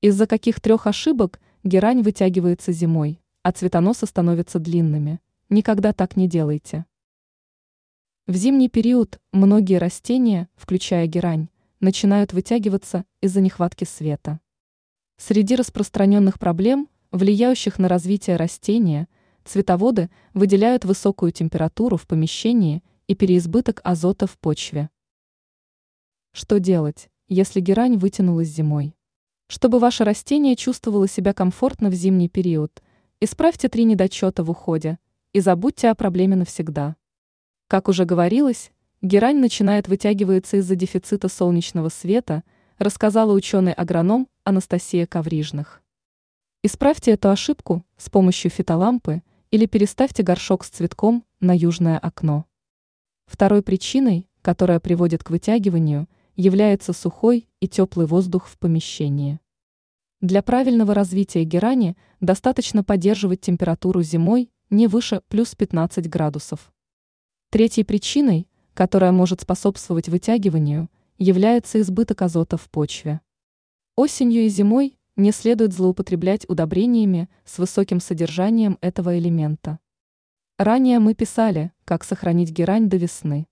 Из-за 0.00 0.28
каких 0.28 0.60
трех 0.60 0.86
ошибок 0.86 1.40
герань 1.64 2.02
вытягивается 2.02 2.70
зимой, 2.70 3.20
а 3.42 3.50
цветоносы 3.50 4.06
становятся 4.06 4.60
длинными? 4.60 5.18
Никогда 5.48 5.92
так 5.92 6.14
не 6.14 6.28
делайте. 6.28 6.86
В 8.28 8.36
зимний 8.36 8.68
период 8.68 9.18
многие 9.32 9.78
растения, 9.78 10.48
включая 10.54 11.08
герань, 11.08 11.48
начинают 11.80 12.32
вытягиваться 12.32 13.06
из-за 13.20 13.40
нехватки 13.40 13.82
света. 13.82 14.38
Среди 15.16 15.56
распространенных 15.56 16.38
проблем, 16.38 16.88
влияющих 17.10 17.80
на 17.80 17.88
развитие 17.88 18.36
растения, 18.36 19.08
цветоводы 19.44 20.10
выделяют 20.32 20.84
высокую 20.84 21.32
температуру 21.32 21.96
в 21.96 22.06
помещении 22.06 22.84
и 23.08 23.16
переизбыток 23.16 23.80
азота 23.82 24.28
в 24.28 24.38
почве. 24.38 24.90
Что 26.30 26.60
делать, 26.60 27.10
если 27.26 27.58
герань 27.58 27.96
вытянулась 27.96 28.46
зимой? 28.46 28.94
Чтобы 29.50 29.78
ваше 29.78 30.04
растение 30.04 30.56
чувствовало 30.56 31.08
себя 31.08 31.32
комфортно 31.32 31.88
в 31.88 31.94
зимний 31.94 32.28
период, 32.28 32.82
исправьте 33.18 33.70
три 33.70 33.84
недочета 33.84 34.44
в 34.44 34.50
уходе 34.50 34.98
и 35.32 35.40
забудьте 35.40 35.88
о 35.88 35.94
проблеме 35.94 36.36
навсегда. 36.36 36.96
Как 37.66 37.88
уже 37.88 38.04
говорилось, 38.04 38.72
герань 39.00 39.38
начинает 39.38 39.88
вытягиваться 39.88 40.58
из-за 40.58 40.76
дефицита 40.76 41.30
солнечного 41.30 41.88
света, 41.88 42.44
рассказала 42.76 43.32
ученый-агроном 43.32 44.28
Анастасия 44.44 45.06
Коврижных. 45.06 45.82
Исправьте 46.62 47.12
эту 47.12 47.30
ошибку 47.30 47.86
с 47.96 48.10
помощью 48.10 48.50
фитолампы 48.50 49.22
или 49.50 49.64
переставьте 49.64 50.22
горшок 50.22 50.62
с 50.62 50.68
цветком 50.68 51.24
на 51.40 51.56
южное 51.56 51.98
окно. 51.98 52.44
Второй 53.24 53.62
причиной, 53.62 54.28
которая 54.42 54.78
приводит 54.78 55.24
к 55.24 55.30
вытягиванию– 55.30 56.06
является 56.38 56.92
сухой 56.92 57.48
и 57.58 57.66
теплый 57.66 58.06
воздух 58.06 58.46
в 58.46 58.58
помещении. 58.58 59.40
Для 60.20 60.40
правильного 60.40 60.94
развития 60.94 61.42
герани 61.42 61.96
достаточно 62.20 62.84
поддерживать 62.84 63.40
температуру 63.40 64.02
зимой 64.02 64.50
не 64.70 64.86
выше 64.86 65.20
плюс 65.28 65.56
15 65.56 66.08
градусов. 66.08 66.72
Третьей 67.50 67.82
причиной, 67.82 68.48
которая 68.72 69.10
может 69.10 69.40
способствовать 69.40 70.08
вытягиванию, 70.08 70.88
является 71.18 71.80
избыток 71.80 72.22
азота 72.22 72.56
в 72.56 72.70
почве. 72.70 73.20
Осенью 73.96 74.42
и 74.42 74.48
зимой 74.48 74.96
не 75.16 75.32
следует 75.32 75.72
злоупотреблять 75.72 76.48
удобрениями 76.48 77.28
с 77.44 77.58
высоким 77.58 77.98
содержанием 77.98 78.78
этого 78.80 79.18
элемента. 79.18 79.80
Ранее 80.56 81.00
мы 81.00 81.14
писали, 81.14 81.72
как 81.84 82.04
сохранить 82.04 82.52
герань 82.52 82.88
до 82.88 82.96
весны. 82.96 83.48